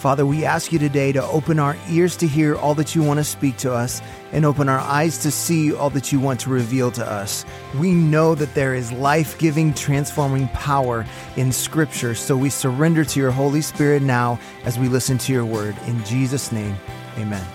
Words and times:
Father, 0.00 0.24
we 0.24 0.46
ask 0.46 0.72
you 0.72 0.78
today 0.78 1.12
to 1.12 1.22
open 1.24 1.58
our 1.58 1.76
ears 1.90 2.16
to 2.16 2.26
hear 2.26 2.56
all 2.56 2.74
that 2.76 2.94
you 2.94 3.02
want 3.02 3.20
to 3.20 3.24
speak 3.24 3.58
to 3.58 3.70
us 3.70 4.00
and 4.32 4.46
open 4.46 4.66
our 4.66 4.78
eyes 4.78 5.18
to 5.18 5.30
see 5.30 5.74
all 5.74 5.90
that 5.90 6.10
you 6.10 6.18
want 6.18 6.40
to 6.40 6.48
reveal 6.48 6.90
to 6.92 7.06
us. 7.06 7.44
We 7.78 7.92
know 7.92 8.34
that 8.34 8.54
there 8.54 8.74
is 8.74 8.90
life 8.92 9.38
giving, 9.38 9.74
transforming 9.74 10.48
power 10.48 11.04
in 11.36 11.52
Scripture, 11.52 12.14
so 12.14 12.34
we 12.34 12.48
surrender 12.48 13.04
to 13.04 13.20
your 13.20 13.30
Holy 13.30 13.60
Spirit 13.60 14.00
now 14.00 14.40
as 14.64 14.78
we 14.78 14.88
listen 14.88 15.18
to 15.18 15.34
your 15.34 15.44
word. 15.44 15.76
In 15.86 16.02
Jesus' 16.06 16.50
name, 16.50 16.76
amen. 17.18 17.46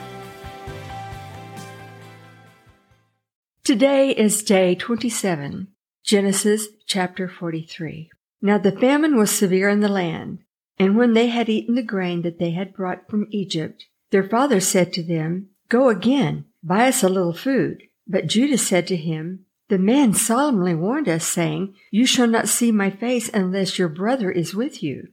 Today 3.63 4.11
is 4.11 4.43
day 4.43 4.75
27, 4.75 5.69
Genesis 6.03 6.67
chapter 6.85 7.27
43. 7.27 8.11
Now 8.43 8.59
the 8.59 8.71
famine 8.71 9.17
was 9.17 9.31
severe 9.31 9.67
in 9.67 9.79
the 9.79 9.89
land. 9.89 10.44
And 10.77 10.97
when 10.97 11.13
they 11.13 11.27
had 11.27 11.49
eaten 11.49 11.75
the 11.75 11.83
grain 11.83 12.21
that 12.23 12.39
they 12.39 12.51
had 12.51 12.73
brought 12.73 13.09
from 13.09 13.27
Egypt, 13.31 13.85
their 14.11 14.27
father 14.27 14.59
said 14.59 14.91
to 14.93 15.03
them, 15.03 15.49
Go 15.69 15.89
again, 15.89 16.45
buy 16.63 16.87
us 16.87 17.03
a 17.03 17.09
little 17.09 17.33
food. 17.33 17.83
But 18.07 18.27
Judah 18.27 18.57
said 18.57 18.87
to 18.87 18.95
him, 18.95 19.45
The 19.69 19.79
man 19.79 20.13
solemnly 20.13 20.75
warned 20.75 21.09
us, 21.09 21.25
saying, 21.25 21.75
You 21.91 22.05
shall 22.05 22.27
not 22.27 22.49
see 22.49 22.71
my 22.71 22.89
face 22.89 23.29
unless 23.33 23.79
your 23.79 23.89
brother 23.89 24.31
is 24.31 24.53
with 24.53 24.83
you. 24.83 25.09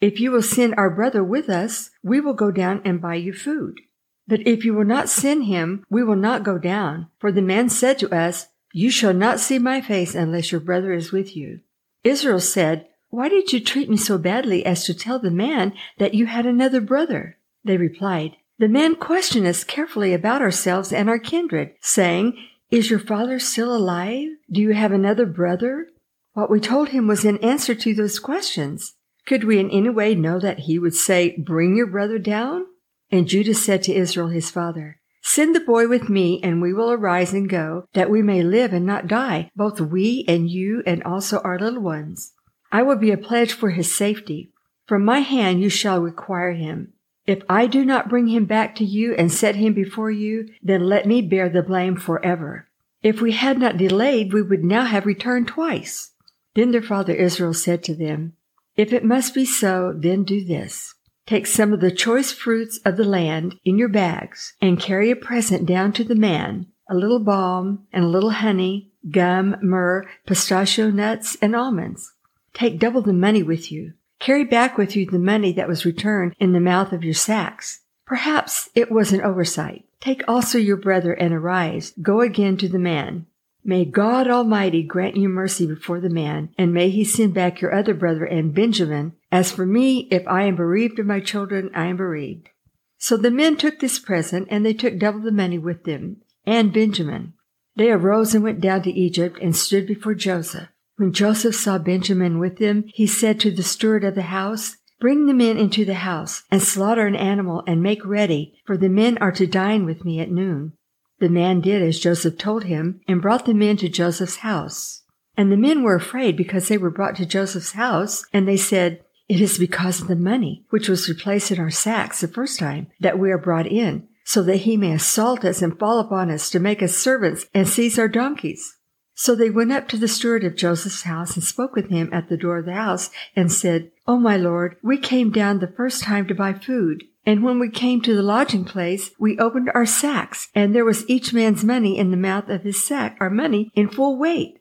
If 0.00 0.20
you 0.20 0.30
will 0.30 0.42
send 0.42 0.74
our 0.76 0.90
brother 0.90 1.24
with 1.24 1.48
us, 1.48 1.90
we 2.02 2.20
will 2.20 2.34
go 2.34 2.50
down 2.50 2.82
and 2.84 3.00
buy 3.00 3.16
you 3.16 3.32
food. 3.32 3.80
But 4.28 4.46
if 4.46 4.64
you 4.64 4.74
will 4.74 4.84
not 4.84 5.08
send 5.08 5.44
him, 5.44 5.84
we 5.90 6.04
will 6.04 6.16
not 6.16 6.44
go 6.44 6.58
down. 6.58 7.08
For 7.18 7.32
the 7.32 7.42
man 7.42 7.68
said 7.68 7.98
to 8.00 8.14
us, 8.14 8.48
You 8.72 8.90
shall 8.90 9.14
not 9.14 9.40
see 9.40 9.58
my 9.58 9.80
face 9.80 10.14
unless 10.14 10.52
your 10.52 10.60
brother 10.60 10.92
is 10.92 11.10
with 11.10 11.34
you. 11.34 11.60
Israel 12.04 12.38
said, 12.38 12.86
why 13.10 13.28
did 13.28 13.52
you 13.52 13.60
treat 13.60 13.88
me 13.88 13.96
so 13.96 14.18
badly 14.18 14.66
as 14.66 14.84
to 14.84 14.94
tell 14.94 15.18
the 15.18 15.30
man 15.30 15.72
that 15.98 16.14
you 16.14 16.26
had 16.26 16.44
another 16.44 16.80
brother? 16.80 17.38
They 17.64 17.78
replied, 17.78 18.36
The 18.58 18.68
man 18.68 18.96
questioned 18.96 19.46
us 19.46 19.64
carefully 19.64 20.12
about 20.12 20.42
ourselves 20.42 20.92
and 20.92 21.08
our 21.08 21.18
kindred, 21.18 21.72
saying, 21.80 22.36
Is 22.70 22.90
your 22.90 22.98
father 22.98 23.38
still 23.38 23.74
alive? 23.74 24.28
Do 24.50 24.60
you 24.60 24.74
have 24.74 24.92
another 24.92 25.24
brother? 25.24 25.88
What 26.34 26.50
we 26.50 26.60
told 26.60 26.90
him 26.90 27.06
was 27.06 27.24
in 27.24 27.38
answer 27.38 27.74
to 27.74 27.94
those 27.94 28.18
questions. 28.18 28.94
Could 29.24 29.44
we 29.44 29.58
in 29.58 29.70
any 29.70 29.90
way 29.90 30.14
know 30.14 30.38
that 30.38 30.60
he 30.60 30.78
would 30.78 30.94
say, 30.94 31.34
Bring 31.38 31.76
your 31.76 31.86
brother 31.86 32.18
down? 32.18 32.66
And 33.10 33.26
Judah 33.26 33.54
said 33.54 33.82
to 33.84 33.94
Israel 33.94 34.28
his 34.28 34.50
father, 34.50 35.00
Send 35.22 35.54
the 35.54 35.60
boy 35.60 35.88
with 35.88 36.08
me, 36.08 36.40
and 36.42 36.62
we 36.62 36.72
will 36.72 36.90
arise 36.90 37.32
and 37.32 37.48
go, 37.48 37.86
that 37.92 38.10
we 38.10 38.22
may 38.22 38.42
live 38.42 38.72
and 38.72 38.86
not 38.86 39.08
die, 39.08 39.50
both 39.56 39.80
we 39.80 40.24
and 40.28 40.48
you, 40.48 40.82
and 40.86 41.02
also 41.02 41.40
our 41.40 41.58
little 41.58 41.82
ones. 41.82 42.32
I 42.70 42.82
will 42.82 42.96
be 42.96 43.10
a 43.10 43.16
pledge 43.16 43.52
for 43.52 43.70
his 43.70 43.94
safety. 43.94 44.52
From 44.86 45.04
my 45.04 45.20
hand 45.20 45.60
you 45.60 45.68
shall 45.68 46.00
require 46.00 46.52
him. 46.52 46.92
If 47.26 47.42
I 47.48 47.66
do 47.66 47.84
not 47.84 48.08
bring 48.08 48.28
him 48.28 48.46
back 48.46 48.74
to 48.76 48.84
you 48.84 49.14
and 49.14 49.30
set 49.30 49.56
him 49.56 49.74
before 49.74 50.10
you, 50.10 50.48
then 50.62 50.88
let 50.88 51.06
me 51.06 51.20
bear 51.20 51.48
the 51.48 51.62
blame 51.62 51.96
forever. 51.96 52.68
If 53.02 53.20
we 53.20 53.32
had 53.32 53.58
not 53.58 53.76
delayed, 53.76 54.32
we 54.32 54.42
would 54.42 54.64
now 54.64 54.84
have 54.84 55.06
returned 55.06 55.48
twice. 55.48 56.12
Then 56.54 56.70
their 56.70 56.82
father 56.82 57.14
Israel 57.14 57.54
said 57.54 57.84
to 57.84 57.94
them, 57.94 58.32
If 58.76 58.92
it 58.92 59.04
must 59.04 59.34
be 59.34 59.44
so, 59.44 59.94
then 59.96 60.24
do 60.24 60.44
this. 60.44 60.94
Take 61.26 61.46
some 61.46 61.74
of 61.74 61.80
the 61.80 61.90
choice 61.90 62.32
fruits 62.32 62.80
of 62.86 62.96
the 62.96 63.04
land 63.04 63.56
in 63.62 63.76
your 63.76 63.90
bags 63.90 64.54
and 64.62 64.80
carry 64.80 65.10
a 65.10 65.16
present 65.16 65.66
down 65.66 65.92
to 65.92 66.04
the 66.04 66.14
man, 66.14 66.66
a 66.88 66.94
little 66.94 67.20
balm 67.20 67.86
and 67.92 68.04
a 68.04 68.08
little 68.08 68.30
honey, 68.30 68.90
gum, 69.10 69.56
myrrh, 69.62 70.06
pistachio 70.26 70.90
nuts, 70.90 71.36
and 71.42 71.54
almonds. 71.54 72.14
Take 72.54 72.78
double 72.78 73.02
the 73.02 73.12
money 73.12 73.42
with 73.42 73.70
you. 73.70 73.94
Carry 74.20 74.44
back 74.44 74.76
with 74.76 74.96
you 74.96 75.06
the 75.06 75.18
money 75.18 75.52
that 75.52 75.68
was 75.68 75.84
returned 75.84 76.34
in 76.38 76.52
the 76.52 76.60
mouth 76.60 76.92
of 76.92 77.04
your 77.04 77.14
sacks. 77.14 77.80
Perhaps 78.04 78.68
it 78.74 78.90
was 78.90 79.12
an 79.12 79.20
oversight. 79.20 79.84
Take 80.00 80.22
also 80.26 80.58
your 80.58 80.76
brother 80.76 81.12
and 81.12 81.32
arise. 81.32 81.92
Go 82.00 82.20
again 82.20 82.56
to 82.58 82.68
the 82.68 82.78
man. 82.78 83.26
May 83.64 83.84
God 83.84 84.28
Almighty 84.28 84.82
grant 84.82 85.16
you 85.16 85.28
mercy 85.28 85.66
before 85.66 86.00
the 86.00 86.08
man, 86.08 86.50
and 86.56 86.72
may 86.72 86.90
he 86.90 87.04
send 87.04 87.34
back 87.34 87.60
your 87.60 87.74
other 87.74 87.92
brother 87.92 88.24
and 88.24 88.54
Benjamin. 88.54 89.12
As 89.30 89.52
for 89.52 89.66
me, 89.66 90.08
if 90.10 90.26
I 90.26 90.44
am 90.44 90.56
bereaved 90.56 90.98
of 90.98 91.06
my 91.06 91.20
children, 91.20 91.70
I 91.74 91.86
am 91.86 91.96
bereaved. 91.96 92.48
So 92.96 93.16
the 93.16 93.30
men 93.30 93.56
took 93.56 93.78
this 93.78 93.98
present, 93.98 94.48
and 94.50 94.64
they 94.64 94.72
took 94.72 94.98
double 94.98 95.20
the 95.20 95.32
money 95.32 95.58
with 95.58 95.84
them, 95.84 96.22
and 96.46 96.72
Benjamin. 96.72 97.34
They 97.76 97.90
arose 97.90 98.34
and 98.34 98.42
went 98.42 98.60
down 98.60 98.82
to 98.82 98.90
Egypt 98.90 99.38
and 99.42 99.54
stood 99.54 99.86
before 99.86 100.14
Joseph. 100.14 100.68
When 100.98 101.12
Joseph 101.12 101.54
saw 101.54 101.78
Benjamin 101.78 102.40
with 102.40 102.58
them, 102.58 102.82
he 102.88 103.06
said 103.06 103.38
to 103.40 103.52
the 103.52 103.62
steward 103.62 104.02
of 104.02 104.16
the 104.16 104.22
house, 104.22 104.76
Bring 104.98 105.26
the 105.26 105.32
men 105.32 105.56
into 105.56 105.84
the 105.84 105.94
house 105.94 106.42
and 106.50 106.60
slaughter 106.60 107.06
an 107.06 107.14
animal 107.14 107.62
and 107.68 107.80
make 107.80 108.04
ready, 108.04 108.60
for 108.66 108.76
the 108.76 108.88
men 108.88 109.16
are 109.18 109.30
to 109.30 109.46
dine 109.46 109.84
with 109.84 110.04
me 110.04 110.18
at 110.18 110.32
noon. 110.32 110.72
The 111.20 111.28
man 111.28 111.60
did 111.60 111.82
as 111.82 112.00
Joseph 112.00 112.36
told 112.36 112.64
him 112.64 113.00
and 113.06 113.22
brought 113.22 113.46
the 113.46 113.54
men 113.54 113.76
to 113.76 113.88
Joseph's 113.88 114.38
house. 114.38 115.02
And 115.36 115.52
the 115.52 115.56
men 115.56 115.84
were 115.84 115.94
afraid 115.94 116.36
because 116.36 116.66
they 116.66 116.78
were 116.78 116.90
brought 116.90 117.14
to 117.16 117.26
Joseph's 117.26 117.72
house, 117.72 118.26
and 118.32 118.48
they 118.48 118.56
said, 118.56 119.00
It 119.28 119.40
is 119.40 119.56
because 119.56 120.00
of 120.00 120.08
the 120.08 120.16
money 120.16 120.64
which 120.70 120.88
was 120.88 121.08
replaced 121.08 121.52
in 121.52 121.60
our 121.60 121.70
sacks 121.70 122.22
the 122.22 122.26
first 122.26 122.58
time 122.58 122.88
that 122.98 123.20
we 123.20 123.30
are 123.30 123.38
brought 123.38 123.68
in, 123.68 124.08
so 124.24 124.42
that 124.42 124.58
he 124.58 124.76
may 124.76 124.92
assault 124.94 125.44
us 125.44 125.62
and 125.62 125.78
fall 125.78 126.00
upon 126.00 126.28
us 126.28 126.50
to 126.50 126.58
make 126.58 126.82
us 126.82 126.96
servants 126.96 127.46
and 127.54 127.68
seize 127.68 128.00
our 128.00 128.08
donkeys. 128.08 128.77
So 129.20 129.34
they 129.34 129.50
went 129.50 129.72
up 129.72 129.88
to 129.88 129.96
the 129.96 130.06
steward 130.06 130.44
of 130.44 130.54
Joseph's 130.54 131.02
house 131.02 131.34
and 131.34 131.42
spoke 131.42 131.74
with 131.74 131.90
him 131.90 132.08
at 132.12 132.28
the 132.28 132.36
door 132.36 132.58
of 132.58 132.66
the 132.66 132.74
house 132.74 133.10
and 133.34 133.50
said, 133.50 133.90
O 134.06 134.16
my 134.16 134.36
lord, 134.36 134.76
we 134.80 134.96
came 134.96 135.32
down 135.32 135.58
the 135.58 135.66
first 135.76 136.04
time 136.04 136.28
to 136.28 136.36
buy 136.36 136.52
food. 136.52 137.02
And 137.26 137.42
when 137.42 137.58
we 137.58 137.68
came 137.68 138.00
to 138.02 138.14
the 138.14 138.22
lodging 138.22 138.64
place, 138.64 139.10
we 139.18 139.36
opened 139.36 139.72
our 139.74 139.84
sacks, 139.84 140.50
and 140.54 140.72
there 140.72 140.84
was 140.84 141.04
each 141.10 141.34
man's 141.34 141.64
money 141.64 141.98
in 141.98 142.12
the 142.12 142.16
mouth 142.16 142.48
of 142.48 142.62
his 142.62 142.86
sack, 142.86 143.16
our 143.18 143.28
money 143.28 143.72
in 143.74 143.88
full 143.88 144.16
weight. 144.16 144.60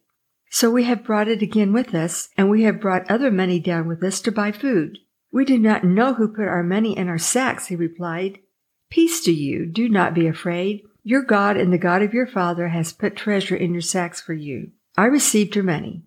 So 0.49 0.71
we 0.71 0.85
have 0.85 1.05
brought 1.05 1.27
it 1.27 1.43
again 1.43 1.71
with 1.71 1.93
us, 1.93 2.29
and 2.35 2.49
we 2.49 2.63
have 2.63 2.81
brought 2.81 3.11
other 3.11 3.29
money 3.29 3.59
down 3.59 3.87
with 3.87 4.03
us 4.03 4.19
to 4.21 4.31
buy 4.31 4.51
food. 4.51 4.97
We 5.31 5.45
do 5.45 5.59
not 5.59 5.83
know 5.83 6.15
who 6.15 6.29
put 6.29 6.47
our 6.47 6.63
money 6.63 6.97
in 6.97 7.09
our 7.09 7.19
sacks, 7.19 7.67
he 7.67 7.75
replied. 7.75 8.39
Peace 8.89 9.23
to 9.25 9.31
you, 9.31 9.67
do 9.67 9.87
not 9.87 10.15
be 10.15 10.25
afraid. 10.25 10.81
Your 11.07 11.21
God 11.21 11.55
and 11.55 11.71
the 11.71 11.77
God 11.77 12.01
of 12.01 12.13
your 12.13 12.27
father 12.27 12.67
has 12.67 12.91
put 12.91 13.15
treasure 13.15 13.55
in 13.55 13.71
your 13.71 13.81
sacks 13.81 14.19
for 14.19 14.33
you. 14.33 14.71
I 14.97 15.05
received 15.05 15.55
your 15.55 15.63
money. 15.63 16.03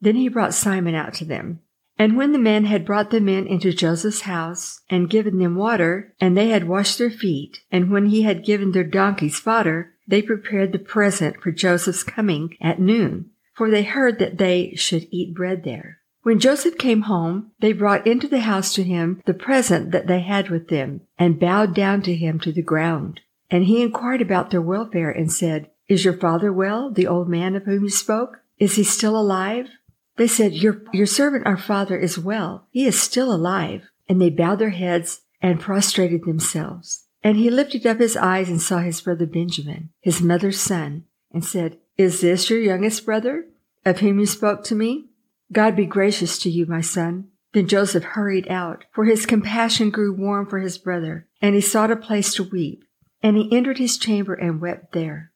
Then 0.00 0.16
he 0.16 0.26
brought 0.26 0.54
Simeon 0.54 0.96
out 0.96 1.14
to 1.14 1.24
them. 1.24 1.60
And 1.96 2.16
when 2.16 2.32
the 2.32 2.38
men 2.40 2.64
had 2.64 2.84
brought 2.84 3.12
the 3.12 3.20
men 3.20 3.46
into 3.46 3.72
Joseph's 3.72 4.22
house 4.22 4.80
and 4.90 5.08
given 5.08 5.38
them 5.38 5.54
water, 5.54 6.16
and 6.20 6.36
they 6.36 6.48
had 6.48 6.66
washed 6.66 6.98
their 6.98 7.12
feet, 7.12 7.60
and 7.70 7.92
when 7.92 8.06
he 8.06 8.22
had 8.22 8.44
given 8.44 8.72
their 8.72 8.82
donkeys 8.82 9.38
fodder, 9.38 9.94
they 10.08 10.20
prepared 10.20 10.72
the 10.72 10.80
present 10.80 11.40
for 11.40 11.52
Joseph's 11.52 12.02
coming 12.02 12.56
at 12.60 12.80
noon, 12.80 13.30
for 13.54 13.70
they 13.70 13.84
heard 13.84 14.18
that 14.18 14.38
they 14.38 14.74
should 14.74 15.06
eat 15.12 15.32
bread 15.32 15.62
there. 15.62 15.98
When 16.22 16.40
Joseph 16.40 16.76
came 16.76 17.02
home, 17.02 17.52
they 17.60 17.72
brought 17.72 18.04
into 18.04 18.26
the 18.26 18.40
house 18.40 18.74
to 18.74 18.82
him 18.82 19.22
the 19.26 19.32
present 19.32 19.92
that 19.92 20.08
they 20.08 20.22
had 20.22 20.50
with 20.50 20.66
them, 20.66 21.02
and 21.16 21.38
bowed 21.38 21.72
down 21.72 22.02
to 22.02 22.16
him 22.16 22.40
to 22.40 22.50
the 22.50 22.62
ground. 22.62 23.20
And 23.50 23.64
he 23.64 23.82
inquired 23.82 24.22
about 24.22 24.50
their 24.50 24.62
welfare 24.62 25.10
and 25.10 25.32
said, 25.32 25.70
Is 25.88 26.04
your 26.04 26.14
father 26.14 26.52
well, 26.52 26.90
the 26.90 27.06
old 27.06 27.28
man 27.28 27.56
of 27.56 27.64
whom 27.64 27.84
you 27.84 27.90
spoke? 27.90 28.42
Is 28.58 28.76
he 28.76 28.84
still 28.84 29.18
alive? 29.18 29.68
They 30.16 30.28
said, 30.28 30.52
Your, 30.52 30.82
your 30.92 31.06
servant, 31.06 31.46
our 31.46 31.56
father, 31.56 31.98
is 31.98 32.18
well. 32.18 32.68
He 32.70 32.86
is 32.86 33.00
still 33.00 33.32
alive. 33.32 33.90
And 34.08 34.20
they 34.20 34.30
bowed 34.30 34.58
their 34.58 34.70
heads 34.70 35.22
and 35.40 35.60
prostrated 35.60 36.24
themselves. 36.24 37.06
And 37.22 37.36
he 37.36 37.50
lifted 37.50 37.86
up 37.86 37.98
his 37.98 38.16
eyes 38.16 38.48
and 38.48 38.60
saw 38.60 38.78
his 38.78 39.00
brother 39.00 39.26
Benjamin, 39.26 39.90
his 40.00 40.22
mother's 40.22 40.60
son, 40.60 41.04
and 41.32 41.44
said, 41.44 41.78
Is 41.96 42.20
this 42.20 42.48
your 42.48 42.60
youngest 42.60 43.04
brother, 43.04 43.46
of 43.84 44.00
whom 44.00 44.18
you 44.18 44.26
spoke 44.26 44.64
to 44.64 44.74
me? 44.74 45.06
God 45.52 45.76
be 45.76 45.86
gracious 45.86 46.38
to 46.40 46.50
you, 46.50 46.66
my 46.66 46.80
son. 46.80 47.28
Then 47.52 47.66
Joseph 47.66 48.04
hurried 48.04 48.48
out, 48.48 48.84
for 48.92 49.04
his 49.04 49.26
compassion 49.26 49.90
grew 49.90 50.14
warm 50.14 50.46
for 50.46 50.60
his 50.60 50.78
brother, 50.78 51.26
and 51.42 51.54
he 51.54 51.60
sought 51.60 51.90
a 51.90 51.96
place 51.96 52.34
to 52.34 52.44
weep. 52.44 52.84
And 53.22 53.36
he 53.36 53.54
entered 53.54 53.78
his 53.78 53.98
chamber 53.98 54.34
and 54.34 54.60
wept 54.60 54.92
there. 54.92 55.32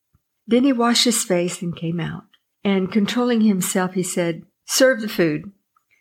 Then 0.47 0.65
he 0.65 0.73
washed 0.73 1.05
his 1.05 1.25
face 1.25 1.63
and 1.63 1.77
came 1.77 2.01
out. 2.01 2.25
And 2.63 2.91
controlling 2.91 3.43
himself, 3.43 3.95
he 3.95 4.03
said, 4.03 4.43
Serve 4.65 5.01
the 5.01 5.09
food. 5.09 5.53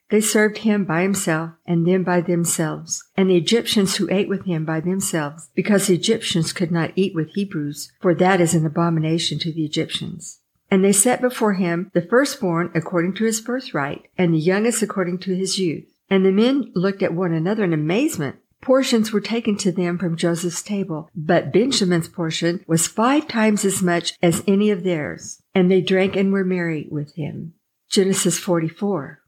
They 0.09 0.21
served 0.21 0.59
him 0.59 0.85
by 0.85 1.01
himself 1.01 1.51
and 1.65 1.87
them 1.87 2.03
by 2.03 2.21
themselves, 2.21 3.03
and 3.17 3.29
the 3.29 3.35
Egyptians 3.35 3.95
who 3.95 4.07
ate 4.11 4.29
with 4.29 4.45
him 4.45 4.63
by 4.63 4.79
themselves, 4.79 5.49
because 5.55 5.87
the 5.87 5.95
Egyptians 5.95 6.53
could 6.53 6.71
not 6.71 6.91
eat 6.95 7.15
with 7.15 7.31
Hebrews, 7.31 7.91
for 7.99 8.13
that 8.15 8.39
is 8.39 8.53
an 8.53 8.65
abomination 8.65 9.39
to 9.39 9.51
the 9.51 9.65
Egyptians. 9.65 10.39
And 10.69 10.83
they 10.83 10.91
set 10.91 11.19
before 11.19 11.53
him 11.53 11.89
the 11.93 12.01
firstborn 12.01 12.71
according 12.75 13.15
to 13.15 13.25
his 13.25 13.41
birthright, 13.41 14.07
and 14.17 14.33
the 14.33 14.39
youngest 14.39 14.83
according 14.83 15.17
to 15.19 15.35
his 15.35 15.57
youth. 15.57 15.85
And 16.09 16.23
the 16.25 16.31
men 16.31 16.71
looked 16.75 17.01
at 17.01 17.13
one 17.13 17.33
another 17.33 17.63
in 17.63 17.73
amazement. 17.73 18.35
Portions 18.63 19.11
were 19.11 19.19
taken 19.19 19.57
to 19.57 19.73
them 19.73 19.97
from 19.97 20.15
Joseph's 20.15 20.61
table, 20.61 21.09
but 21.13 21.51
Benjamin's 21.51 22.07
portion 22.07 22.63
was 22.65 22.87
five 22.87 23.27
times 23.27 23.65
as 23.65 23.81
much 23.81 24.13
as 24.21 24.41
any 24.47 24.69
of 24.69 24.83
theirs, 24.83 25.41
and 25.53 25.69
they 25.69 25.81
drank 25.81 26.15
and 26.15 26.31
were 26.31 26.45
merry 26.45 26.87
with 26.89 27.13
him. 27.15 27.55
Genesis 27.89 28.39
44. 28.39 29.19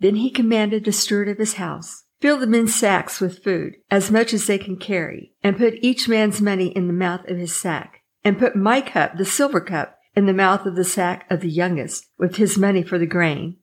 Then 0.00 0.16
he 0.16 0.28
commanded 0.28 0.84
the 0.84 0.90
steward 0.90 1.28
of 1.28 1.38
his 1.38 1.54
house, 1.54 2.02
Fill 2.20 2.36
the 2.36 2.48
men's 2.48 2.74
sacks 2.74 3.20
with 3.20 3.44
food, 3.44 3.76
as 3.92 4.10
much 4.10 4.34
as 4.34 4.48
they 4.48 4.58
can 4.58 4.76
carry, 4.76 5.34
and 5.42 5.56
put 5.56 5.74
each 5.82 6.08
man's 6.08 6.42
money 6.42 6.66
in 6.66 6.88
the 6.88 6.92
mouth 6.92 7.24
of 7.28 7.38
his 7.38 7.54
sack, 7.54 8.02
and 8.24 8.40
put 8.40 8.56
my 8.56 8.80
cup, 8.80 9.16
the 9.16 9.24
silver 9.24 9.60
cup, 9.60 9.98
in 10.16 10.26
the 10.26 10.34
mouth 10.34 10.66
of 10.66 10.74
the 10.74 10.84
sack 10.84 11.30
of 11.30 11.42
the 11.42 11.48
youngest, 11.48 12.08
with 12.18 12.36
his 12.36 12.58
money 12.58 12.82
for 12.82 12.98
the 12.98 13.06
grain. 13.06 13.56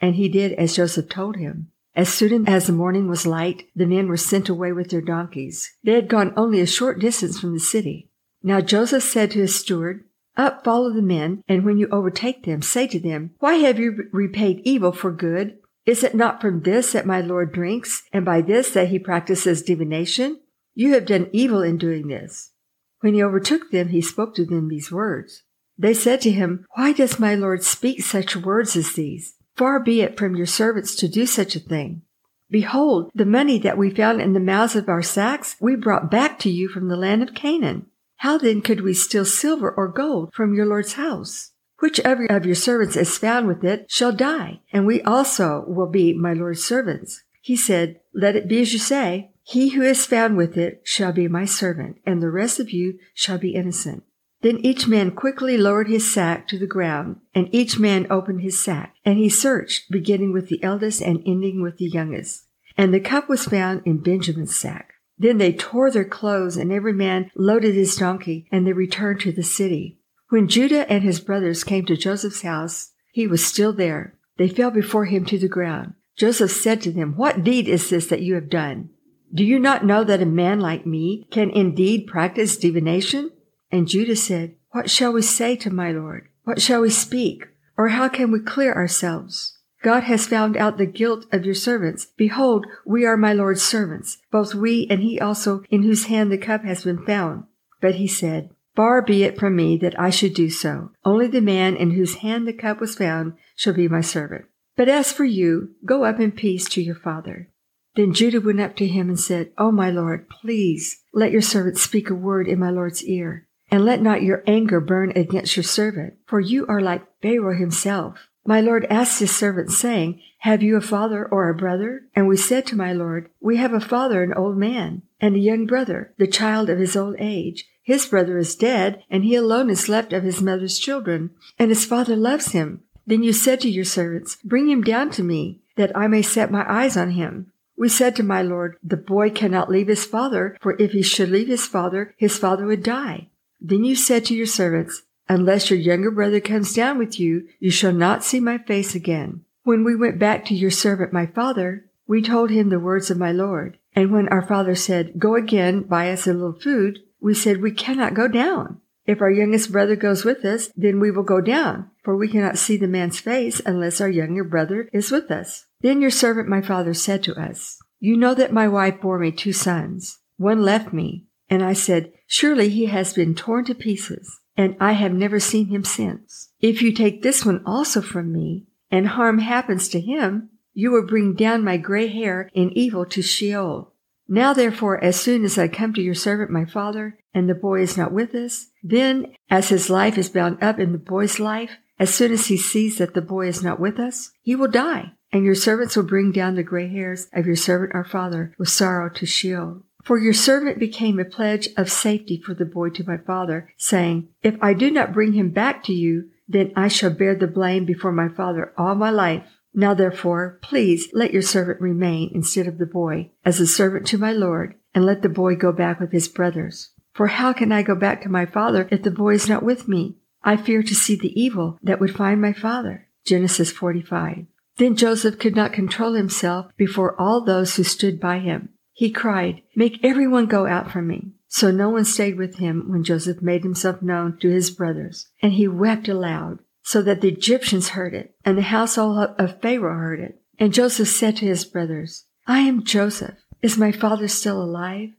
And 0.00 0.14
he 0.14 0.28
did 0.28 0.52
as 0.52 0.76
Joseph 0.76 1.08
told 1.08 1.36
him. 1.36 1.72
As 1.98 2.08
soon 2.08 2.48
as 2.48 2.68
the 2.68 2.72
morning 2.72 3.08
was 3.08 3.26
light, 3.26 3.66
the 3.74 3.84
men 3.84 4.06
were 4.06 4.16
sent 4.16 4.48
away 4.48 4.70
with 4.70 4.90
their 4.90 5.00
donkeys. 5.00 5.74
They 5.82 5.94
had 5.94 6.06
gone 6.06 6.32
only 6.36 6.60
a 6.60 6.66
short 6.66 7.00
distance 7.00 7.40
from 7.40 7.54
the 7.54 7.58
city. 7.58 8.08
Now 8.40 8.60
Joseph 8.60 9.02
said 9.02 9.32
to 9.32 9.40
his 9.40 9.58
steward, 9.58 10.04
Up, 10.36 10.62
follow 10.62 10.92
the 10.92 11.02
men, 11.02 11.42
and 11.48 11.64
when 11.64 11.76
you 11.76 11.88
overtake 11.90 12.44
them, 12.44 12.62
say 12.62 12.86
to 12.86 13.00
them, 13.00 13.32
Why 13.40 13.54
have 13.54 13.80
you 13.80 14.04
repaid 14.12 14.60
evil 14.62 14.92
for 14.92 15.10
good? 15.10 15.58
Is 15.86 16.04
it 16.04 16.14
not 16.14 16.40
from 16.40 16.62
this 16.62 16.92
that 16.92 17.04
my 17.04 17.20
Lord 17.20 17.52
drinks, 17.52 18.04
and 18.12 18.24
by 18.24 18.42
this 18.42 18.70
that 18.74 18.90
he 18.90 19.00
practices 19.00 19.62
divination? 19.62 20.40
You 20.76 20.94
have 20.94 21.04
done 21.04 21.28
evil 21.32 21.62
in 21.62 21.78
doing 21.78 22.06
this. 22.06 22.52
When 23.00 23.14
he 23.14 23.24
overtook 23.24 23.72
them, 23.72 23.88
he 23.88 24.02
spoke 24.02 24.36
to 24.36 24.46
them 24.46 24.68
these 24.68 24.92
words. 24.92 25.42
They 25.76 25.94
said 25.94 26.20
to 26.20 26.30
him, 26.30 26.64
Why 26.76 26.92
does 26.92 27.18
my 27.18 27.34
Lord 27.34 27.64
speak 27.64 28.02
such 28.02 28.36
words 28.36 28.76
as 28.76 28.92
these? 28.92 29.34
Far 29.58 29.80
be 29.80 30.02
it 30.02 30.16
from 30.16 30.36
your 30.36 30.46
servants 30.46 30.94
to 30.94 31.08
do 31.08 31.26
such 31.26 31.56
a 31.56 31.60
thing. 31.60 32.02
Behold, 32.48 33.10
the 33.12 33.26
money 33.26 33.58
that 33.58 33.76
we 33.76 33.90
found 33.90 34.22
in 34.22 34.32
the 34.32 34.40
mouths 34.40 34.76
of 34.76 34.88
our 34.88 35.02
sacks 35.02 35.56
we 35.60 35.74
brought 35.74 36.12
back 36.12 36.38
to 36.38 36.50
you 36.50 36.68
from 36.68 36.86
the 36.86 36.96
land 36.96 37.24
of 37.24 37.34
Canaan. 37.34 37.86
How 38.18 38.38
then 38.38 38.62
could 38.62 38.82
we 38.82 38.94
steal 38.94 39.24
silver 39.24 39.68
or 39.68 39.88
gold 39.88 40.32
from 40.32 40.54
your 40.54 40.64
Lord's 40.64 40.92
house? 40.92 41.50
Whichever 41.80 42.26
of 42.26 42.46
your 42.46 42.54
servants 42.54 42.96
is 42.96 43.18
found 43.18 43.48
with 43.48 43.64
it 43.64 43.86
shall 43.88 44.12
die, 44.12 44.60
and 44.72 44.86
we 44.86 45.02
also 45.02 45.64
will 45.66 45.88
be 45.88 46.12
my 46.12 46.32
Lord's 46.32 46.64
servants. 46.64 47.24
He 47.40 47.56
said, 47.56 48.00
Let 48.14 48.36
it 48.36 48.48
be 48.48 48.60
as 48.60 48.72
you 48.72 48.78
say. 48.78 49.32
He 49.42 49.70
who 49.70 49.82
is 49.82 50.06
found 50.06 50.36
with 50.36 50.56
it 50.56 50.82
shall 50.84 51.12
be 51.12 51.26
my 51.26 51.44
servant, 51.46 51.98
and 52.06 52.22
the 52.22 52.30
rest 52.30 52.60
of 52.60 52.70
you 52.70 52.98
shall 53.12 53.38
be 53.38 53.54
innocent. 53.54 54.04
Then 54.40 54.58
each 54.58 54.86
man 54.86 55.10
quickly 55.10 55.58
lowered 55.58 55.88
his 55.88 56.12
sack 56.12 56.46
to 56.48 56.58
the 56.58 56.66
ground, 56.66 57.20
and 57.34 57.48
each 57.52 57.78
man 57.78 58.06
opened 58.08 58.42
his 58.42 58.62
sack, 58.62 58.94
and 59.04 59.18
he 59.18 59.28
searched, 59.28 59.90
beginning 59.90 60.32
with 60.32 60.48
the 60.48 60.62
eldest 60.62 61.02
and 61.02 61.22
ending 61.26 61.60
with 61.60 61.78
the 61.78 61.86
youngest. 61.86 62.46
And 62.76 62.94
the 62.94 63.00
cup 63.00 63.28
was 63.28 63.46
found 63.46 63.82
in 63.84 63.98
Benjamin's 63.98 64.56
sack. 64.56 64.94
Then 65.18 65.38
they 65.38 65.52
tore 65.52 65.90
their 65.90 66.04
clothes, 66.04 66.56
and 66.56 66.70
every 66.70 66.92
man 66.92 67.32
loaded 67.34 67.74
his 67.74 67.96
donkey, 67.96 68.46
and 68.52 68.64
they 68.64 68.72
returned 68.72 69.20
to 69.20 69.32
the 69.32 69.42
city. 69.42 69.98
When 70.28 70.46
Judah 70.46 70.90
and 70.90 71.02
his 71.02 71.18
brothers 71.18 71.64
came 71.64 71.84
to 71.86 71.96
Joseph's 71.96 72.42
house, 72.42 72.92
he 73.10 73.26
was 73.26 73.44
still 73.44 73.72
there. 73.72 74.14
They 74.36 74.48
fell 74.48 74.70
before 74.70 75.06
him 75.06 75.24
to 75.24 75.38
the 75.38 75.48
ground. 75.48 75.94
Joseph 76.16 76.52
said 76.52 76.80
to 76.82 76.92
them, 76.92 77.14
What 77.16 77.42
deed 77.42 77.66
is 77.66 77.90
this 77.90 78.06
that 78.06 78.22
you 78.22 78.34
have 78.34 78.50
done? 78.50 78.90
Do 79.34 79.44
you 79.44 79.58
not 79.58 79.84
know 79.84 80.04
that 80.04 80.22
a 80.22 80.26
man 80.26 80.60
like 80.60 80.86
me 80.86 81.26
can 81.30 81.50
indeed 81.50 82.06
practice 82.06 82.56
divination? 82.56 83.32
And 83.70 83.88
Judah 83.88 84.16
said, 84.16 84.56
What 84.70 84.90
shall 84.90 85.12
we 85.12 85.22
say 85.22 85.56
to 85.56 85.70
my 85.70 85.92
Lord? 85.92 86.28
What 86.44 86.60
shall 86.60 86.80
we 86.80 86.90
speak? 86.90 87.46
Or 87.76 87.88
how 87.88 88.08
can 88.08 88.32
we 88.32 88.40
clear 88.40 88.72
ourselves? 88.74 89.58
God 89.82 90.04
has 90.04 90.26
found 90.26 90.56
out 90.56 90.76
the 90.76 90.86
guilt 90.86 91.26
of 91.32 91.44
your 91.44 91.54
servants. 91.54 92.06
Behold, 92.16 92.66
we 92.84 93.06
are 93.06 93.16
my 93.16 93.32
Lord's 93.32 93.62
servants, 93.62 94.18
both 94.32 94.54
we 94.54 94.86
and 94.90 95.00
he 95.00 95.20
also 95.20 95.62
in 95.70 95.82
whose 95.82 96.06
hand 96.06 96.32
the 96.32 96.38
cup 96.38 96.64
has 96.64 96.84
been 96.84 97.04
found. 97.06 97.44
But 97.80 97.96
he 97.96 98.08
said, 98.08 98.50
Far 98.74 99.02
be 99.02 99.24
it 99.24 99.38
from 99.38 99.56
me 99.56 99.76
that 99.78 99.98
I 99.98 100.10
should 100.10 100.34
do 100.34 100.50
so. 100.50 100.90
Only 101.04 101.26
the 101.26 101.40
man 101.40 101.76
in 101.76 101.92
whose 101.92 102.16
hand 102.16 102.46
the 102.46 102.52
cup 102.52 102.80
was 102.80 102.94
found 102.94 103.34
shall 103.56 103.72
be 103.72 103.88
my 103.88 104.00
servant. 104.00 104.46
But 104.76 104.88
as 104.88 105.12
for 105.12 105.24
you, 105.24 105.74
go 105.84 106.04
up 106.04 106.20
in 106.20 106.30
peace 106.30 106.68
to 106.70 106.80
your 106.80 106.94
father. 106.94 107.50
Then 107.96 108.14
Judah 108.14 108.40
went 108.40 108.60
up 108.60 108.76
to 108.76 108.86
him 108.86 109.08
and 109.08 109.18
said, 109.18 109.50
O 109.58 109.72
my 109.72 109.90
lord, 109.90 110.28
please 110.28 111.02
let 111.12 111.32
your 111.32 111.42
servant 111.42 111.78
speak 111.78 112.10
a 112.10 112.14
word 112.14 112.46
in 112.46 112.60
my 112.60 112.70
lord's 112.70 113.02
ear, 113.02 113.47
and 113.70 113.84
let 113.84 114.00
not 114.00 114.22
your 114.22 114.42
anger 114.46 114.80
burn 114.80 115.12
against 115.14 115.56
your 115.56 115.64
servant, 115.64 116.14
for 116.26 116.40
you 116.40 116.66
are 116.66 116.80
like 116.80 117.06
Pharaoh 117.22 117.56
himself. 117.56 118.28
My 118.46 118.60
lord 118.60 118.86
asked 118.88 119.20
his 119.20 119.34
servant, 119.36 119.70
saying, 119.70 120.22
Have 120.38 120.62
you 120.62 120.76
a 120.76 120.80
father 120.80 121.26
or 121.26 121.48
a 121.48 121.54
brother? 121.54 122.06
And 122.14 122.26
we 122.26 122.36
said 122.36 122.66
to 122.66 122.76
my 122.76 122.92
lord, 122.92 123.28
We 123.40 123.58
have 123.58 123.74
a 123.74 123.80
father, 123.80 124.22
an 124.22 124.32
old 124.32 124.56
man, 124.56 125.02
and 125.20 125.36
a 125.36 125.40
young 125.40 125.66
brother, 125.66 126.14
the 126.16 126.26
child 126.26 126.70
of 126.70 126.78
his 126.78 126.96
old 126.96 127.16
age. 127.18 127.66
His 127.82 128.06
brother 128.06 128.38
is 128.38 128.56
dead, 128.56 129.02
and 129.10 129.24
he 129.24 129.34
alone 129.34 129.68
is 129.68 129.88
left 129.88 130.12
of 130.12 130.22
his 130.22 130.40
mother's 130.40 130.78
children, 130.78 131.30
and 131.58 131.70
his 131.70 131.84
father 131.84 132.16
loves 132.16 132.52
him. 132.52 132.82
Then 133.06 133.22
you 133.22 133.32
said 133.32 133.60
to 133.60 133.70
your 133.70 133.84
servants, 133.84 134.36
Bring 134.44 134.68
him 134.68 134.82
down 134.82 135.10
to 135.12 135.22
me, 135.22 135.60
that 135.76 135.96
I 135.96 136.06
may 136.06 136.22
set 136.22 136.50
my 136.50 136.64
eyes 136.70 136.96
on 136.96 137.12
him. 137.12 137.52
We 137.76 137.88
said 137.88 138.16
to 138.16 138.22
my 138.22 138.42
lord, 138.42 138.76
The 138.82 138.96
boy 138.96 139.30
cannot 139.30 139.70
leave 139.70 139.88
his 139.88 140.04
father, 140.04 140.56
for 140.60 140.74
if 140.78 140.92
he 140.92 141.02
should 141.02 141.30
leave 141.30 141.48
his 141.48 141.66
father, 141.66 142.14
his 142.16 142.36
father 142.36 142.66
would 142.66 142.82
die. 142.82 143.28
Then 143.60 143.84
you 143.84 143.96
said 143.96 144.24
to 144.26 144.34
your 144.34 144.46
servants, 144.46 145.02
Unless 145.28 145.70
your 145.70 145.78
younger 145.78 146.10
brother 146.10 146.40
comes 146.40 146.72
down 146.72 146.96
with 146.96 147.20
you, 147.20 147.48
you 147.60 147.70
shall 147.70 147.92
not 147.92 148.24
see 148.24 148.40
my 148.40 148.58
face 148.58 148.94
again. 148.94 149.44
When 149.62 149.84
we 149.84 149.94
went 149.94 150.18
back 150.18 150.46
to 150.46 150.54
your 150.54 150.70
servant 150.70 151.12
my 151.12 151.26
father, 151.26 151.84
we 152.06 152.22
told 152.22 152.50
him 152.50 152.70
the 152.70 152.80
words 152.80 153.10
of 153.10 153.18
my 153.18 153.32
lord. 153.32 153.78
And 153.94 154.10
when 154.10 154.28
our 154.28 154.46
father 154.46 154.74
said, 154.74 155.18
Go 155.18 155.34
again, 155.34 155.82
buy 155.82 156.10
us 156.10 156.26
a 156.26 156.32
little 156.32 156.58
food, 156.58 157.00
we 157.20 157.34
said, 157.34 157.60
We 157.60 157.72
cannot 157.72 158.14
go 158.14 158.28
down. 158.28 158.80
If 159.06 159.20
our 159.20 159.30
youngest 159.30 159.72
brother 159.72 159.96
goes 159.96 160.24
with 160.24 160.44
us, 160.44 160.70
then 160.76 161.00
we 161.00 161.10
will 161.10 161.22
go 161.22 161.40
down, 161.40 161.90
for 162.02 162.16
we 162.16 162.28
cannot 162.28 162.58
see 162.58 162.76
the 162.76 162.86
man's 162.86 163.20
face 163.20 163.60
unless 163.64 164.00
our 164.00 164.08
younger 164.08 164.44
brother 164.44 164.88
is 164.92 165.10
with 165.10 165.30
us. 165.30 165.66
Then 165.80 166.00
your 166.00 166.10
servant 166.10 166.48
my 166.48 166.60
father 166.60 166.94
said 166.94 167.22
to 167.24 167.34
us, 167.34 167.78
You 168.00 168.16
know 168.16 168.34
that 168.34 168.52
my 168.52 168.68
wife 168.68 169.00
bore 169.00 169.18
me 169.18 169.32
two 169.32 169.52
sons. 169.52 170.18
One 170.36 170.62
left 170.62 170.92
me, 170.92 171.26
and 171.50 171.62
I 171.62 171.72
said, 171.72 172.12
Surely 172.26 172.68
he 172.68 172.86
has 172.86 173.14
been 173.14 173.34
torn 173.34 173.64
to 173.66 173.74
pieces, 173.74 174.40
and 174.56 174.76
I 174.80 174.92
have 174.92 175.12
never 175.12 175.40
seen 175.40 175.68
him 175.68 175.84
since. 175.84 176.50
If 176.60 176.82
you 176.82 176.92
take 176.92 177.22
this 177.22 177.44
one 177.44 177.62
also 177.64 178.02
from 178.02 178.32
me, 178.32 178.66
and 178.90 179.08
harm 179.08 179.38
happens 179.38 179.88
to 179.90 180.00
him, 180.00 180.50
you 180.74 180.90
will 180.90 181.06
bring 181.06 181.34
down 181.34 181.64
my 181.64 181.76
gray 181.76 182.08
hair 182.08 182.50
in 182.54 182.70
evil 182.72 183.04
to 183.06 183.22
Sheol. 183.22 183.92
Now 184.28 184.52
therefore, 184.52 185.02
as 185.02 185.20
soon 185.20 185.44
as 185.44 185.58
I 185.58 185.68
come 185.68 185.94
to 185.94 186.02
your 186.02 186.14
servant 186.14 186.50
my 186.50 186.66
father, 186.66 187.18
and 187.32 187.48
the 187.48 187.54
boy 187.54 187.80
is 187.80 187.96
not 187.96 188.12
with 188.12 188.34
us, 188.34 188.66
then 188.82 189.34
as 189.48 189.70
his 189.70 189.88
life 189.88 190.18
is 190.18 190.28
bound 190.28 190.62
up 190.62 190.78
in 190.78 190.92
the 190.92 190.98
boy's 190.98 191.40
life, 191.40 191.78
as 191.98 192.14
soon 192.14 192.32
as 192.32 192.46
he 192.46 192.56
sees 192.56 192.98
that 192.98 193.14
the 193.14 193.22
boy 193.22 193.48
is 193.48 193.62
not 193.62 193.80
with 193.80 193.98
us, 193.98 194.30
he 194.42 194.54
will 194.54 194.68
die, 194.68 195.12
and 195.32 195.44
your 195.44 195.54
servants 195.54 195.96
will 195.96 196.04
bring 196.04 196.30
down 196.30 196.54
the 196.54 196.62
gray 196.62 196.88
hairs 196.88 197.26
of 197.32 197.46
your 197.46 197.56
servant 197.56 197.94
our 197.94 198.04
father 198.04 198.54
with 198.58 198.68
sorrow 198.68 199.08
to 199.10 199.26
Sheol. 199.26 199.82
For 200.08 200.16
your 200.16 200.32
servant 200.32 200.78
became 200.78 201.20
a 201.20 201.24
pledge 201.26 201.68
of 201.76 201.90
safety 201.90 202.40
for 202.40 202.54
the 202.54 202.64
boy 202.64 202.88
to 202.88 203.06
my 203.06 203.18
father, 203.18 203.74
saying, 203.76 204.28
If 204.42 204.56
I 204.62 204.72
do 204.72 204.90
not 204.90 205.12
bring 205.12 205.34
him 205.34 205.50
back 205.50 205.84
to 205.84 205.92
you, 205.92 206.30
then 206.48 206.72
I 206.74 206.88
shall 206.88 207.10
bear 207.10 207.34
the 207.34 207.46
blame 207.46 207.84
before 207.84 208.10
my 208.10 208.30
father 208.30 208.72
all 208.78 208.94
my 208.94 209.10
life. 209.10 209.44
Now 209.74 209.92
therefore, 209.92 210.60
please 210.62 211.10
let 211.12 211.34
your 211.34 211.42
servant 211.42 211.82
remain 211.82 212.30
instead 212.34 212.66
of 212.66 212.78
the 212.78 212.86
boy 212.86 213.32
as 213.44 213.60
a 213.60 213.66
servant 213.66 214.06
to 214.06 214.16
my 214.16 214.32
Lord, 214.32 214.76
and 214.94 215.04
let 215.04 215.20
the 215.20 215.28
boy 215.28 215.56
go 215.56 215.72
back 215.72 216.00
with 216.00 216.12
his 216.12 216.26
brothers. 216.26 216.88
For 217.12 217.26
how 217.26 217.52
can 217.52 217.70
I 217.70 217.82
go 217.82 217.94
back 217.94 218.22
to 218.22 218.30
my 218.30 218.46
father 218.46 218.88
if 218.90 219.02
the 219.02 219.10
boy 219.10 219.34
is 219.34 219.46
not 219.46 219.62
with 219.62 219.88
me? 219.88 220.16
I 220.42 220.56
fear 220.56 220.82
to 220.84 220.94
see 220.94 221.16
the 221.16 221.38
evil 221.38 221.78
that 221.82 222.00
would 222.00 222.16
find 222.16 222.40
my 222.40 222.54
father. 222.54 223.08
Genesis 223.26 223.70
45. 223.70 224.46
Then 224.78 224.96
Joseph 224.96 225.38
could 225.38 225.54
not 225.54 225.74
control 225.74 226.14
himself 226.14 226.72
before 226.78 227.20
all 227.20 227.44
those 227.44 227.76
who 227.76 227.84
stood 227.84 228.18
by 228.18 228.38
him. 228.38 228.70
He 228.98 229.12
cried, 229.12 229.62
Make 229.76 230.04
everyone 230.04 230.46
go 230.46 230.66
out 230.66 230.90
from 230.90 231.06
me. 231.06 231.30
So 231.46 231.70
no 231.70 231.88
one 231.88 232.04
stayed 232.04 232.36
with 232.36 232.56
him 232.56 232.90
when 232.90 233.04
Joseph 233.04 233.40
made 233.40 233.62
himself 233.62 234.02
known 234.02 234.36
to 234.38 234.50
his 234.50 234.72
brothers, 234.72 235.28
and 235.40 235.52
he 235.52 235.68
wept 235.68 236.08
aloud 236.08 236.58
so 236.82 237.00
that 237.02 237.20
the 237.20 237.28
Egyptians 237.28 237.90
heard 237.90 238.12
it, 238.12 238.34
and 238.44 238.58
the 238.58 238.62
household 238.62 239.36
of 239.38 239.60
Pharaoh 239.60 239.96
heard 239.96 240.18
it. 240.18 240.42
And 240.58 240.74
Joseph 240.74 241.06
said 241.06 241.36
to 241.36 241.46
his 241.46 241.64
brothers, 241.64 242.24
I 242.48 242.62
am 242.62 242.82
Joseph. 242.82 243.36
Is 243.62 243.78
my 243.78 243.92
father 243.92 244.26
still 244.26 244.60
alive? 244.60 245.10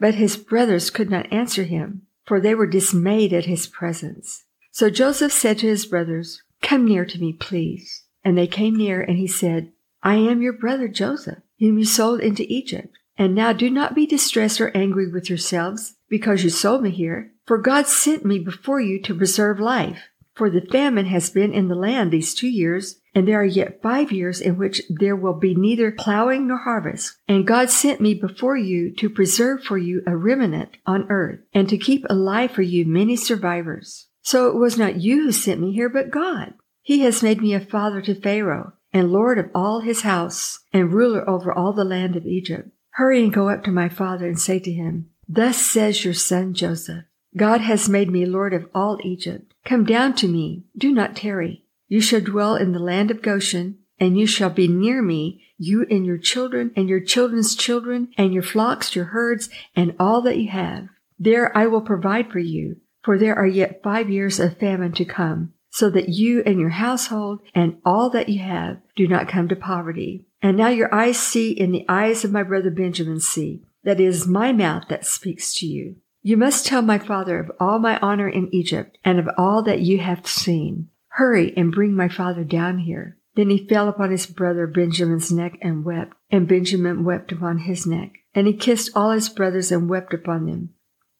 But 0.00 0.16
his 0.16 0.36
brothers 0.36 0.90
could 0.90 1.08
not 1.08 1.32
answer 1.32 1.62
him, 1.62 2.08
for 2.26 2.40
they 2.40 2.56
were 2.56 2.66
dismayed 2.66 3.32
at 3.32 3.44
his 3.46 3.68
presence. 3.68 4.46
So 4.72 4.90
Joseph 4.90 5.30
said 5.30 5.58
to 5.58 5.68
his 5.68 5.86
brothers, 5.86 6.42
Come 6.60 6.86
near 6.86 7.04
to 7.04 7.20
me, 7.20 7.34
please. 7.34 8.02
And 8.24 8.36
they 8.36 8.48
came 8.48 8.74
near, 8.74 9.00
and 9.00 9.16
he 9.16 9.28
said, 9.28 9.70
I 10.02 10.16
am 10.16 10.42
your 10.42 10.54
brother 10.54 10.88
Joseph, 10.88 11.38
whom 11.60 11.78
you 11.78 11.84
sold 11.84 12.18
into 12.18 12.44
Egypt. 12.52 12.98
And 13.18 13.34
now 13.34 13.52
do 13.52 13.68
not 13.68 13.96
be 13.96 14.06
distressed 14.06 14.60
or 14.60 14.74
angry 14.76 15.10
with 15.10 15.28
yourselves 15.28 15.96
because 16.08 16.44
you 16.44 16.50
sold 16.50 16.82
me 16.82 16.90
here, 16.90 17.32
for 17.44 17.58
God 17.58 17.88
sent 17.88 18.24
me 18.24 18.38
before 18.38 18.80
you 18.80 19.02
to 19.02 19.14
preserve 19.14 19.58
life. 19.58 20.04
For 20.34 20.48
the 20.48 20.60
famine 20.60 21.06
has 21.06 21.30
been 21.30 21.52
in 21.52 21.66
the 21.66 21.74
land 21.74 22.12
these 22.12 22.32
two 22.32 22.46
years, 22.46 23.00
and 23.12 23.26
there 23.26 23.40
are 23.40 23.44
yet 23.44 23.82
five 23.82 24.12
years 24.12 24.40
in 24.40 24.56
which 24.56 24.82
there 24.88 25.16
will 25.16 25.34
be 25.34 25.56
neither 25.56 25.90
plowing 25.90 26.46
nor 26.46 26.58
harvest. 26.58 27.16
And 27.26 27.44
God 27.44 27.70
sent 27.70 28.00
me 28.00 28.14
before 28.14 28.56
you 28.56 28.94
to 28.94 29.10
preserve 29.10 29.64
for 29.64 29.76
you 29.76 30.00
a 30.06 30.16
remnant 30.16 30.76
on 30.86 31.10
earth, 31.10 31.40
and 31.52 31.68
to 31.68 31.76
keep 31.76 32.04
alive 32.08 32.52
for 32.52 32.62
you 32.62 32.86
many 32.86 33.16
survivors. 33.16 34.06
So 34.22 34.46
it 34.46 34.54
was 34.54 34.78
not 34.78 35.00
you 35.00 35.24
who 35.24 35.32
sent 35.32 35.60
me 35.60 35.72
here, 35.72 35.88
but 35.88 36.12
God. 36.12 36.54
He 36.82 37.00
has 37.00 37.20
made 37.20 37.40
me 37.40 37.52
a 37.52 37.60
father 37.60 38.00
to 38.02 38.14
Pharaoh, 38.14 38.74
and 38.92 39.10
lord 39.10 39.38
of 39.38 39.50
all 39.56 39.80
his 39.80 40.02
house, 40.02 40.60
and 40.72 40.92
ruler 40.92 41.28
over 41.28 41.52
all 41.52 41.72
the 41.72 41.84
land 41.84 42.14
of 42.14 42.24
Egypt. 42.24 42.70
Hurry 42.98 43.22
and 43.22 43.32
go 43.32 43.48
up 43.48 43.62
to 43.62 43.70
my 43.70 43.88
father 43.88 44.26
and 44.26 44.40
say 44.40 44.58
to 44.58 44.72
him, 44.72 45.08
Thus 45.28 45.64
says 45.64 46.04
your 46.04 46.14
son 46.14 46.52
Joseph, 46.52 47.04
God 47.36 47.60
has 47.60 47.88
made 47.88 48.10
me 48.10 48.26
lord 48.26 48.52
of 48.52 48.68
all 48.74 48.98
Egypt. 49.04 49.54
Come 49.64 49.84
down 49.84 50.14
to 50.14 50.26
me, 50.26 50.64
do 50.76 50.92
not 50.92 51.14
tarry. 51.14 51.62
You 51.86 52.00
shall 52.00 52.20
dwell 52.20 52.56
in 52.56 52.72
the 52.72 52.80
land 52.80 53.12
of 53.12 53.22
Goshen, 53.22 53.78
and 54.00 54.18
you 54.18 54.26
shall 54.26 54.50
be 54.50 54.66
near 54.66 55.00
me, 55.00 55.40
you 55.56 55.86
and 55.88 56.04
your 56.04 56.18
children, 56.18 56.72
and 56.74 56.88
your 56.88 56.98
children's 56.98 57.54
children, 57.54 58.08
and 58.18 58.34
your 58.34 58.42
flocks, 58.42 58.96
your 58.96 59.04
herds, 59.04 59.48
and 59.76 59.94
all 60.00 60.20
that 60.22 60.38
you 60.38 60.48
have. 60.48 60.88
There 61.20 61.56
I 61.56 61.68
will 61.68 61.82
provide 61.82 62.32
for 62.32 62.40
you, 62.40 62.78
for 63.04 63.16
there 63.16 63.36
are 63.36 63.46
yet 63.46 63.80
five 63.80 64.10
years 64.10 64.40
of 64.40 64.58
famine 64.58 64.90
to 64.94 65.04
come, 65.04 65.52
so 65.70 65.88
that 65.90 66.08
you 66.08 66.42
and 66.44 66.58
your 66.58 66.70
household 66.70 67.42
and 67.54 67.78
all 67.84 68.10
that 68.10 68.28
you 68.28 68.40
have 68.40 68.78
do 68.96 69.06
not 69.06 69.28
come 69.28 69.46
to 69.50 69.54
poverty. 69.54 70.24
And 70.40 70.56
now 70.56 70.68
your 70.68 70.92
eyes 70.94 71.18
see, 71.18 71.58
and 71.58 71.74
the 71.74 71.84
eyes 71.88 72.24
of 72.24 72.32
my 72.32 72.42
brother 72.42 72.70
Benjamin 72.70 73.20
see, 73.20 73.62
that 73.84 74.00
is 74.00 74.26
my 74.26 74.52
mouth 74.52 74.84
that 74.88 75.06
speaks 75.06 75.54
to 75.54 75.66
you. 75.66 75.96
You 76.22 76.36
must 76.36 76.66
tell 76.66 76.82
my 76.82 76.98
father 76.98 77.38
of 77.38 77.50
all 77.58 77.78
my 77.78 77.98
honor 78.00 78.28
in 78.28 78.52
Egypt 78.54 78.98
and 79.04 79.18
of 79.18 79.28
all 79.38 79.62
that 79.62 79.80
you 79.80 79.98
have 79.98 80.26
seen. 80.26 80.88
Hurry 81.08 81.56
and 81.56 81.72
bring 81.72 81.94
my 81.94 82.08
father 82.08 82.44
down 82.44 82.80
here. 82.80 83.16
Then 83.34 83.50
he 83.50 83.66
fell 83.66 83.88
upon 83.88 84.10
his 84.10 84.26
brother 84.26 84.66
Benjamin's 84.66 85.32
neck 85.32 85.58
and 85.62 85.84
wept, 85.84 86.14
and 86.30 86.48
Benjamin 86.48 87.04
wept 87.04 87.32
upon 87.32 87.58
his 87.58 87.86
neck. 87.86 88.12
And 88.34 88.46
he 88.46 88.52
kissed 88.52 88.90
all 88.94 89.12
his 89.12 89.28
brothers 89.28 89.72
and 89.72 89.88
wept 89.88 90.12
upon 90.12 90.46
them. 90.46 90.70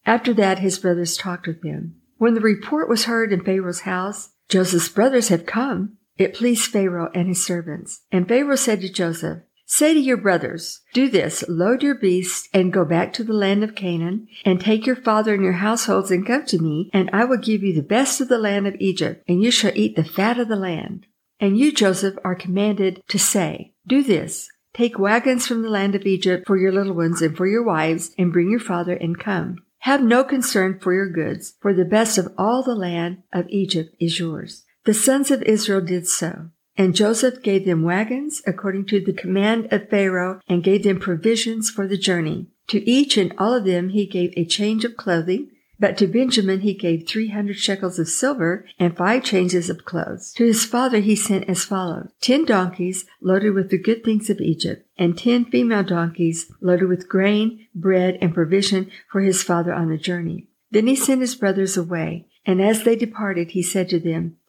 After 0.05 0.33
that, 0.33 0.59
his 0.59 0.79
brothers 0.79 1.17
talked 1.17 1.47
with 1.47 1.63
him. 1.63 1.95
When 2.17 2.33
the 2.33 2.41
report 2.41 2.89
was 2.89 3.05
heard 3.05 3.31
in 3.31 3.43
Pharaoh's 3.43 3.81
house, 3.81 4.29
Joseph's 4.49 4.89
brothers 4.89 5.29
have 5.29 5.45
come. 5.45 5.97
It 6.19 6.35
pleased 6.35 6.69
Pharaoh 6.69 7.09
and 7.15 7.29
his 7.29 7.43
servants. 7.43 8.01
And 8.11 8.27
Pharaoh 8.27 8.57
said 8.57 8.81
to 8.81 8.91
Joseph, 8.91 9.39
Say 9.65 9.93
to 9.93 9.99
your 9.99 10.17
brothers, 10.17 10.81
do 10.93 11.09
this, 11.09 11.45
load 11.47 11.81
your 11.81 11.95
beasts 11.95 12.49
and 12.53 12.73
go 12.73 12.83
back 12.83 13.13
to 13.13 13.23
the 13.23 13.33
land 13.33 13.63
of 13.63 13.75
Canaan 13.75 14.27
and 14.43 14.59
take 14.59 14.85
your 14.85 14.95
father 14.95 15.35
and 15.35 15.43
your 15.43 15.53
households 15.53 16.11
and 16.11 16.25
come 16.25 16.45
to 16.47 16.59
me 16.59 16.89
and 16.91 17.09
I 17.13 17.23
will 17.23 17.37
give 17.37 17.63
you 17.63 17.73
the 17.73 17.83
best 17.83 18.19
of 18.19 18.29
the 18.29 18.39
land 18.39 18.67
of 18.67 18.75
Egypt 18.79 19.23
and 19.27 19.43
you 19.43 19.51
shall 19.51 19.71
eat 19.75 19.95
the 19.95 20.03
fat 20.03 20.39
of 20.39 20.47
the 20.47 20.55
land. 20.55 21.05
And 21.39 21.57
you, 21.57 21.71
Joseph, 21.71 22.15
are 22.25 22.35
commanded 22.35 23.01
to 23.07 23.19
say, 23.19 23.73
do 23.87 24.03
this, 24.03 24.49
take 24.73 24.99
wagons 24.99 25.47
from 25.47 25.61
the 25.61 25.69
land 25.69 25.95
of 25.95 26.05
Egypt 26.05 26.47
for 26.47 26.57
your 26.57 26.71
little 26.71 26.95
ones 26.95 27.21
and 27.21 27.37
for 27.37 27.47
your 27.47 27.63
wives 27.63 28.11
and 28.17 28.33
bring 28.33 28.49
your 28.49 28.59
father 28.59 28.93
and 28.93 29.19
come. 29.19 29.57
Have 29.83 30.03
no 30.03 30.23
concern 30.25 30.79
for 30.79 30.93
your 30.93 31.09
goods, 31.09 31.53
for 31.61 31.73
the 31.73 31.85
best 31.85 32.17
of 32.17 32.33
all 32.37 32.63
the 32.63 32.75
land 32.75 33.23
of 33.31 33.47
Egypt 33.49 33.95
is 33.99 34.19
yours. 34.19 34.65
The 34.89 34.95
sons 34.95 35.29
of 35.29 35.43
Israel 35.43 35.81
did 35.81 36.07
so. 36.07 36.49
And 36.75 36.95
Joseph 36.95 37.43
gave 37.43 37.63
them 37.63 37.83
wagons 37.83 38.41
according 38.47 38.87
to 38.87 38.99
the 38.99 39.13
command 39.13 39.71
of 39.71 39.87
Pharaoh 39.87 40.39
and 40.47 40.63
gave 40.63 40.81
them 40.81 40.99
provisions 40.99 41.69
for 41.69 41.87
the 41.87 41.95
journey. 41.95 42.47
To 42.69 42.89
each 42.89 43.15
and 43.15 43.31
all 43.37 43.53
of 43.53 43.65
them 43.65 43.89
he 43.89 44.07
gave 44.07 44.33
a 44.35 44.45
change 44.47 44.83
of 44.83 44.97
clothing, 44.97 45.51
but 45.79 45.95
to 45.99 46.07
Benjamin 46.07 46.61
he 46.61 46.73
gave 46.73 47.07
three 47.07 47.27
hundred 47.27 47.57
shekels 47.57 47.99
of 47.99 48.09
silver 48.09 48.65
and 48.79 48.97
five 48.97 49.23
changes 49.23 49.69
of 49.69 49.85
clothes. 49.85 50.33
To 50.37 50.45
his 50.45 50.65
father 50.65 51.01
he 51.01 51.15
sent 51.15 51.47
as 51.47 51.63
follows 51.63 52.09
ten 52.19 52.43
donkeys 52.43 53.05
loaded 53.21 53.51
with 53.51 53.69
the 53.69 53.77
good 53.77 54.03
things 54.03 54.27
of 54.31 54.41
Egypt, 54.41 54.87
and 54.97 55.15
ten 55.15 55.45
female 55.45 55.83
donkeys 55.83 56.51
loaded 56.61 56.89
with 56.89 57.07
grain, 57.07 57.67
bread, 57.75 58.17
and 58.21 58.33
provision 58.33 58.89
for 59.11 59.21
his 59.21 59.43
father 59.43 59.71
on 59.71 59.91
the 59.91 59.99
journey. 59.99 60.47
Then 60.71 60.87
he 60.87 60.95
sent 60.95 61.21
his 61.21 61.35
brothers 61.35 61.77
away, 61.77 62.25
and 62.43 62.59
as 62.59 62.85
they 62.85 62.95
departed 62.95 63.51
he 63.51 63.61
said 63.61 63.87
to 63.89 63.99
them, 63.99 64.37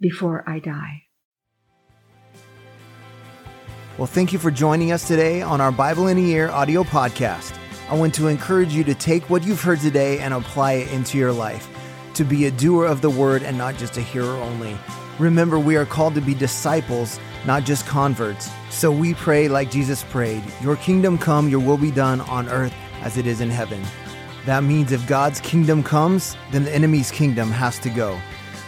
before 0.00 0.44
I 0.46 0.58
die. 0.58 1.02
Well, 3.98 4.06
thank 4.06 4.32
you 4.32 4.38
for 4.38 4.50
joining 4.50 4.92
us 4.92 5.08
today 5.08 5.40
on 5.40 5.60
our 5.60 5.72
Bible 5.72 6.08
in 6.08 6.18
a 6.18 6.20
Year 6.20 6.50
audio 6.50 6.84
podcast. 6.84 7.58
I 7.88 7.94
want 7.94 8.14
to 8.16 8.26
encourage 8.26 8.74
you 8.74 8.84
to 8.84 8.94
take 8.94 9.30
what 9.30 9.42
you've 9.44 9.62
heard 9.62 9.80
today 9.80 10.18
and 10.18 10.34
apply 10.34 10.72
it 10.72 10.92
into 10.92 11.16
your 11.16 11.32
life, 11.32 11.66
to 12.14 12.24
be 12.24 12.44
a 12.44 12.50
doer 12.50 12.84
of 12.84 13.00
the 13.00 13.08
word 13.08 13.42
and 13.42 13.56
not 13.56 13.76
just 13.78 13.96
a 13.96 14.02
hearer 14.02 14.36
only. 14.36 14.76
Remember, 15.18 15.58
we 15.58 15.76
are 15.76 15.86
called 15.86 16.14
to 16.16 16.20
be 16.20 16.34
disciples, 16.34 17.18
not 17.46 17.64
just 17.64 17.86
converts. 17.86 18.50
So 18.68 18.92
we 18.92 19.14
pray 19.14 19.48
like 19.48 19.70
Jesus 19.70 20.04
prayed 20.04 20.42
Your 20.60 20.76
kingdom 20.76 21.16
come, 21.16 21.48
your 21.48 21.60
will 21.60 21.78
be 21.78 21.90
done 21.90 22.20
on 22.22 22.50
earth 22.50 22.74
as 23.00 23.16
it 23.16 23.26
is 23.26 23.40
in 23.40 23.48
heaven. 23.48 23.82
That 24.44 24.62
means 24.62 24.92
if 24.92 25.06
God's 25.06 25.40
kingdom 25.40 25.82
comes, 25.82 26.36
then 26.52 26.64
the 26.64 26.74
enemy's 26.74 27.10
kingdom 27.10 27.50
has 27.50 27.78
to 27.78 27.88
go. 27.88 28.20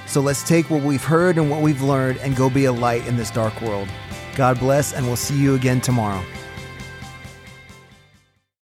So 0.09 0.23
let's 0.23 0.43
take 0.43 0.71
what 0.71 0.83
we've 0.83 1.05
heard 1.05 1.37
and 1.37 1.51
what 1.51 1.61
we've 1.61 1.83
learned 1.83 2.19
and 2.19 2.35
go 2.35 2.49
be 2.49 2.65
a 2.65 2.73
light 2.73 3.07
in 3.07 3.17
this 3.17 3.31
dark 3.31 3.61
world. 3.61 3.89
God 4.37 4.59
bless, 4.59 4.95
and 4.95 5.07
we'll 5.07 5.17
see 5.17 5.39
you 5.39 5.55
again 5.55 5.83
tomorrow. 5.83 6.25